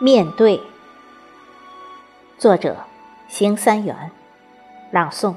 [0.00, 0.62] 面对，
[2.38, 2.76] 作者：
[3.26, 4.12] 邢三元，
[4.92, 5.34] 朗诵：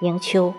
[0.00, 0.52] 迎秋。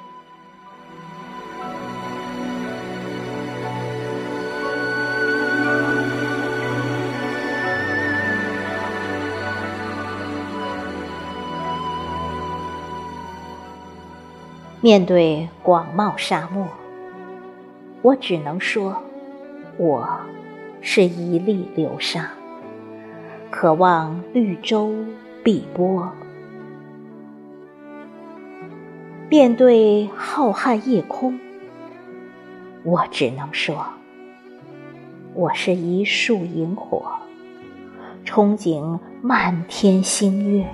[14.82, 16.68] 面对广袤沙漠，
[18.02, 19.04] 我只能说，
[19.78, 20.20] 我
[20.82, 22.32] 是一粒流沙。
[23.58, 24.94] 渴望绿洲
[25.42, 26.12] 碧波，
[29.30, 31.40] 面对浩瀚夜空，
[32.84, 33.78] 我只能说，
[35.34, 37.10] 我是一束萤火，
[38.26, 40.66] 憧憬漫天星月。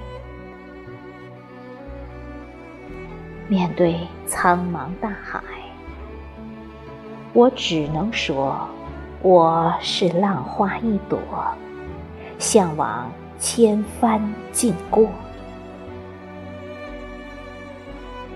[3.48, 5.40] 面对苍茫大海，
[7.32, 8.68] 我只能说，
[9.22, 11.20] 我是浪花一朵。
[12.42, 14.20] 向往千帆
[14.52, 15.08] 尽过，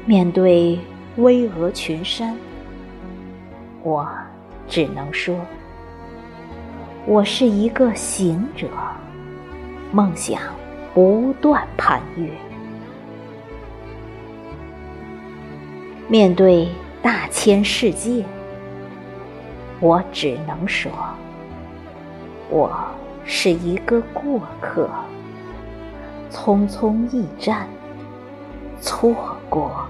[0.05, 0.79] 面对
[1.15, 2.37] 巍峨群山，
[3.81, 4.07] 我
[4.67, 5.35] 只能说，
[7.07, 8.67] 我是一个行者，
[9.91, 10.39] 梦想
[10.93, 12.29] 不断攀越。
[16.07, 16.69] 面对
[17.01, 18.23] 大千世界，
[19.79, 20.91] 我只能说，
[22.51, 22.71] 我。
[23.25, 24.89] 是一个过客，
[26.31, 27.67] 匆匆一站，
[28.79, 29.15] 错
[29.49, 29.87] 过。